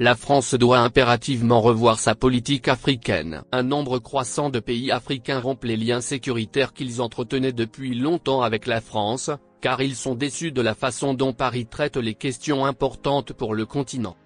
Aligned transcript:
la 0.00 0.14
France 0.14 0.54
doit 0.54 0.78
impérativement 0.78 1.60
revoir 1.60 1.98
sa 1.98 2.14
politique 2.14 2.68
africaine. 2.68 3.42
Un 3.52 3.62
nombre 3.62 3.98
croissant 3.98 4.48
de 4.48 4.58
pays 4.58 4.90
africains 4.90 5.40
rompent 5.40 5.64
les 5.64 5.76
liens 5.76 6.00
sécuritaires 6.00 6.72
qu'ils 6.72 7.02
entretenaient 7.02 7.52
depuis 7.52 7.94
longtemps 7.94 8.40
avec 8.40 8.66
la 8.66 8.80
France, 8.80 9.30
car 9.60 9.82
ils 9.82 9.94
sont 9.94 10.14
déçus 10.14 10.52
de 10.52 10.62
la 10.62 10.74
façon 10.74 11.12
dont 11.12 11.34
Paris 11.34 11.66
traite 11.66 11.98
les 11.98 12.14
questions 12.14 12.64
importantes 12.64 13.34
pour 13.34 13.54
le 13.54 13.66
continent. 13.66 14.16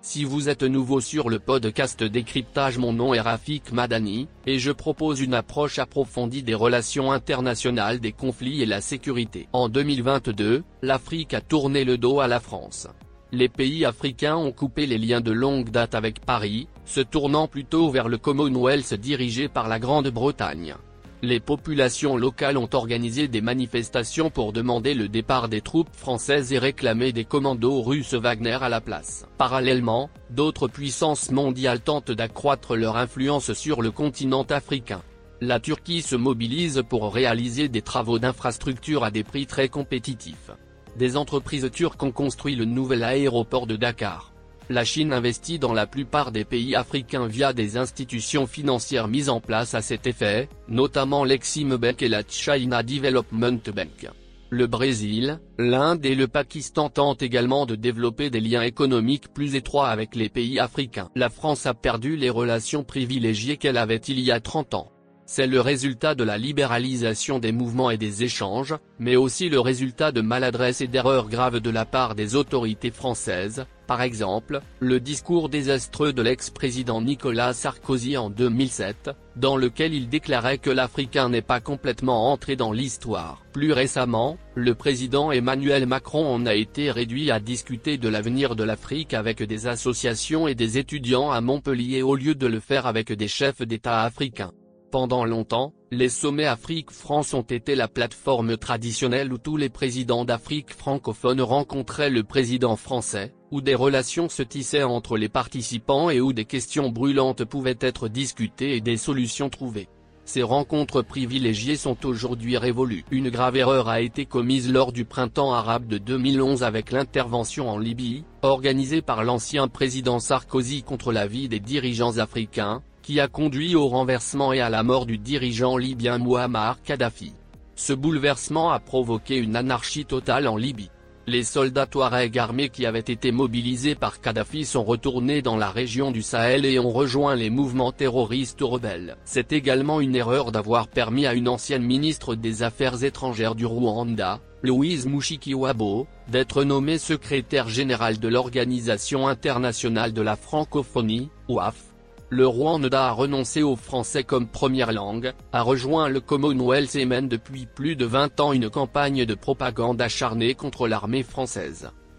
Si 0.00 0.24
vous 0.24 0.48
êtes 0.48 0.64
nouveau 0.64 1.00
sur 1.00 1.30
le 1.30 1.38
podcast 1.38 2.02
Décryptage 2.02 2.78
mon 2.78 2.92
nom 2.92 3.14
est 3.14 3.20
Rafik 3.20 3.70
Madani, 3.70 4.26
et 4.46 4.58
je 4.58 4.72
propose 4.72 5.20
une 5.20 5.34
approche 5.34 5.78
approfondie 5.78 6.42
des 6.42 6.56
relations 6.56 7.12
internationales 7.12 8.00
des 8.00 8.10
conflits 8.10 8.60
et 8.60 8.66
la 8.66 8.80
sécurité. 8.80 9.46
En 9.52 9.68
2022, 9.68 10.64
l'Afrique 10.82 11.32
a 11.32 11.40
tourné 11.40 11.84
le 11.84 11.96
dos 11.96 12.18
à 12.18 12.26
la 12.26 12.40
France 12.40 12.88
les 13.32 13.48
pays 13.48 13.86
africains 13.86 14.36
ont 14.36 14.52
coupé 14.52 14.86
les 14.86 14.98
liens 14.98 15.22
de 15.22 15.32
longue 15.32 15.70
date 15.70 15.94
avec 15.94 16.20
Paris, 16.20 16.68
se 16.84 17.00
tournant 17.00 17.48
plutôt 17.48 17.90
vers 17.90 18.08
le 18.08 18.18
Commonwealth 18.18 18.92
dirigé 18.92 19.48
par 19.48 19.68
la 19.68 19.78
Grande-Bretagne. 19.78 20.74
Les 21.22 21.40
populations 21.40 22.16
locales 22.16 22.58
ont 22.58 22.68
organisé 22.72 23.28
des 23.28 23.40
manifestations 23.40 24.28
pour 24.28 24.52
demander 24.52 24.92
le 24.92 25.08
départ 25.08 25.48
des 25.48 25.62
troupes 25.62 25.94
françaises 25.94 26.52
et 26.52 26.58
réclamer 26.58 27.12
des 27.12 27.24
commandos 27.24 27.80
russes 27.80 28.14
Wagner 28.14 28.58
à 28.60 28.68
la 28.68 28.82
place. 28.82 29.26
Parallèlement, 29.38 30.10
d'autres 30.30 30.68
puissances 30.68 31.30
mondiales 31.30 31.80
tentent 31.80 32.10
d'accroître 32.10 32.76
leur 32.76 32.96
influence 32.98 33.54
sur 33.54 33.80
le 33.80 33.92
continent 33.92 34.42
africain. 34.42 35.00
La 35.40 35.58
Turquie 35.58 36.02
se 36.02 36.16
mobilise 36.16 36.82
pour 36.86 37.14
réaliser 37.14 37.68
des 37.68 37.82
travaux 37.82 38.18
d'infrastructure 38.18 39.04
à 39.04 39.10
des 39.10 39.24
prix 39.24 39.46
très 39.46 39.68
compétitifs 39.68 40.50
des 40.96 41.16
entreprises 41.16 41.70
turques 41.72 42.02
ont 42.02 42.12
construit 42.12 42.56
le 42.56 42.64
nouvel 42.64 43.02
aéroport 43.02 43.66
de 43.66 43.76
Dakar. 43.76 44.32
La 44.68 44.84
Chine 44.84 45.12
investit 45.12 45.58
dans 45.58 45.72
la 45.72 45.86
plupart 45.86 46.32
des 46.32 46.44
pays 46.44 46.74
africains 46.74 47.26
via 47.26 47.52
des 47.52 47.76
institutions 47.76 48.46
financières 48.46 49.08
mises 49.08 49.28
en 49.28 49.40
place 49.40 49.74
à 49.74 49.82
cet 49.82 50.06
effet, 50.06 50.48
notamment 50.68 51.24
l'Exim 51.24 51.76
Bank 51.76 52.00
et 52.02 52.08
la 52.08 52.22
China 52.26 52.82
Development 52.82 53.70
Bank. 53.74 54.10
Le 54.50 54.66
Brésil, 54.66 55.40
l'Inde 55.58 56.04
et 56.04 56.14
le 56.14 56.28
Pakistan 56.28 56.90
tentent 56.90 57.22
également 57.22 57.64
de 57.64 57.74
développer 57.74 58.28
des 58.28 58.40
liens 58.40 58.60
économiques 58.60 59.32
plus 59.32 59.54
étroits 59.54 59.88
avec 59.88 60.14
les 60.14 60.28
pays 60.28 60.58
africains. 60.58 61.08
La 61.16 61.30
France 61.30 61.64
a 61.64 61.72
perdu 61.72 62.16
les 62.16 62.28
relations 62.28 62.84
privilégiées 62.84 63.56
qu'elle 63.56 63.78
avait 63.78 63.96
il 63.96 64.20
y 64.20 64.30
a 64.30 64.40
30 64.40 64.74
ans. 64.74 64.91
C'est 65.34 65.46
le 65.46 65.62
résultat 65.62 66.14
de 66.14 66.24
la 66.24 66.36
libéralisation 66.36 67.38
des 67.38 67.52
mouvements 67.52 67.88
et 67.88 67.96
des 67.96 68.22
échanges, 68.22 68.74
mais 68.98 69.16
aussi 69.16 69.48
le 69.48 69.60
résultat 69.60 70.12
de 70.12 70.20
maladresses 70.20 70.82
et 70.82 70.88
d'erreurs 70.88 71.30
graves 71.30 71.60
de 71.60 71.70
la 71.70 71.86
part 71.86 72.14
des 72.14 72.34
autorités 72.34 72.90
françaises, 72.90 73.64
par 73.86 74.02
exemple, 74.02 74.60
le 74.80 75.00
discours 75.00 75.48
désastreux 75.48 76.12
de 76.12 76.20
l'ex-président 76.20 77.00
Nicolas 77.00 77.54
Sarkozy 77.54 78.18
en 78.18 78.28
2007, 78.28 79.08
dans 79.36 79.56
lequel 79.56 79.94
il 79.94 80.10
déclarait 80.10 80.58
que 80.58 80.68
l'Africain 80.68 81.30
n'est 81.30 81.40
pas 81.40 81.60
complètement 81.60 82.30
entré 82.30 82.54
dans 82.54 82.72
l'histoire. 82.72 83.42
Plus 83.54 83.72
récemment, 83.72 84.36
le 84.54 84.74
président 84.74 85.32
Emmanuel 85.32 85.86
Macron 85.86 86.26
en 86.26 86.44
a 86.44 86.54
été 86.54 86.90
réduit 86.90 87.30
à 87.30 87.40
discuter 87.40 87.96
de 87.96 88.10
l'avenir 88.10 88.54
de 88.54 88.64
l'Afrique 88.64 89.14
avec 89.14 89.42
des 89.42 89.66
associations 89.66 90.46
et 90.46 90.54
des 90.54 90.76
étudiants 90.76 91.30
à 91.30 91.40
Montpellier 91.40 92.02
au 92.02 92.16
lieu 92.16 92.34
de 92.34 92.46
le 92.46 92.60
faire 92.60 92.84
avec 92.84 93.10
des 93.10 93.28
chefs 93.28 93.62
d'État 93.62 94.02
africains. 94.02 94.52
Pendant 94.92 95.24
longtemps, 95.24 95.72
les 95.90 96.10
sommets 96.10 96.44
Afrique-France 96.44 97.32
ont 97.32 97.40
été 97.40 97.74
la 97.74 97.88
plateforme 97.88 98.58
traditionnelle 98.58 99.32
où 99.32 99.38
tous 99.38 99.56
les 99.56 99.70
présidents 99.70 100.26
d'Afrique 100.26 100.70
francophone 100.70 101.40
rencontraient 101.40 102.10
le 102.10 102.24
président 102.24 102.76
français, 102.76 103.32
où 103.50 103.62
des 103.62 103.74
relations 103.74 104.28
se 104.28 104.42
tissaient 104.42 104.82
entre 104.82 105.16
les 105.16 105.30
participants 105.30 106.10
et 106.10 106.20
où 106.20 106.34
des 106.34 106.44
questions 106.44 106.90
brûlantes 106.90 107.46
pouvaient 107.46 107.78
être 107.80 108.08
discutées 108.08 108.76
et 108.76 108.82
des 108.82 108.98
solutions 108.98 109.48
trouvées. 109.48 109.88
Ces 110.26 110.42
rencontres 110.42 111.00
privilégiées 111.00 111.76
sont 111.76 112.04
aujourd'hui 112.04 112.58
révolues. 112.58 113.06
Une 113.10 113.30
grave 113.30 113.56
erreur 113.56 113.88
a 113.88 114.02
été 114.02 114.26
commise 114.26 114.70
lors 114.70 114.92
du 114.92 115.06
printemps 115.06 115.54
arabe 115.54 115.86
de 115.86 115.96
2011 115.96 116.62
avec 116.62 116.92
l'intervention 116.92 117.70
en 117.70 117.78
Libye, 117.78 118.24
organisée 118.42 119.00
par 119.00 119.24
l'ancien 119.24 119.68
président 119.68 120.18
Sarkozy 120.18 120.82
contre 120.82 121.12
la 121.12 121.26
vie 121.26 121.48
des 121.48 121.60
dirigeants 121.60 122.18
africains, 122.18 122.82
qui 123.02 123.20
a 123.20 123.28
conduit 123.28 123.74
au 123.74 123.88
renversement 123.88 124.52
et 124.52 124.60
à 124.60 124.70
la 124.70 124.82
mort 124.82 125.06
du 125.06 125.18
dirigeant 125.18 125.76
libyen 125.76 126.18
Muammar 126.18 126.80
Kadhafi. 126.82 127.34
Ce 127.74 127.92
bouleversement 127.92 128.70
a 128.70 128.78
provoqué 128.78 129.36
une 129.36 129.56
anarchie 129.56 130.04
totale 130.04 130.46
en 130.46 130.56
Libye. 130.56 130.90
Les 131.28 131.44
soldats 131.44 131.86
Touareg 131.86 132.36
armés 132.36 132.68
qui 132.68 132.84
avaient 132.84 132.98
été 132.98 133.30
mobilisés 133.30 133.94
par 133.94 134.20
Kadhafi 134.20 134.64
sont 134.64 134.82
retournés 134.82 135.40
dans 135.40 135.56
la 135.56 135.70
région 135.70 136.10
du 136.10 136.20
Sahel 136.20 136.64
et 136.64 136.80
ont 136.80 136.90
rejoint 136.90 137.36
les 137.36 137.48
mouvements 137.48 137.92
terroristes 137.92 138.60
rebelles. 138.60 139.16
C'est 139.24 139.52
également 139.52 140.00
une 140.00 140.16
erreur 140.16 140.50
d'avoir 140.50 140.88
permis 140.88 141.26
à 141.26 141.34
une 141.34 141.48
ancienne 141.48 141.84
ministre 141.84 142.34
des 142.34 142.64
Affaires 142.64 143.04
étrangères 143.04 143.54
du 143.54 143.66
Rwanda, 143.66 144.40
Louise 144.64 145.06
Mushikiwabo, 145.06 146.08
d'être 146.28 146.64
nommée 146.64 146.98
secrétaire 146.98 147.68
générale 147.68 148.18
de 148.18 148.28
l'Organisation 148.28 149.28
internationale 149.28 150.12
de 150.12 150.22
la 150.22 150.34
francophonie, 150.34 151.30
OAF, 151.48 151.91
le 152.32 152.46
Rwanda 152.46 153.08
a 153.08 153.12
renoncé 153.12 153.62
au 153.62 153.76
français 153.76 154.24
comme 154.24 154.46
première 154.46 154.90
langue, 154.90 155.34
a 155.52 155.60
rejoint 155.60 156.08
le 156.08 156.20
Commonwealth 156.20 156.94
et 156.94 157.04
mène 157.04 157.28
depuis 157.28 157.66
plus 157.66 157.94
de 157.94 158.06
20 158.06 158.40
ans 158.40 158.52
une 158.54 158.70
campagne 158.70 159.26
de 159.26 159.34
propagande 159.34 160.00
acharnée 160.00 160.54
contre 160.54 160.88
l'armée 160.88 161.24
française. 161.24 161.90